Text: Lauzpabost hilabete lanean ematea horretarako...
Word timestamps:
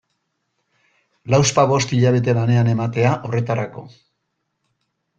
Lauzpabost 1.33 1.95
hilabete 1.99 2.37
lanean 2.39 2.75
ematea 2.75 3.15
horretarako... 3.31 3.89